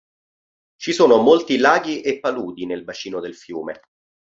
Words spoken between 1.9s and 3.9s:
e paludi nel bacino del fiume.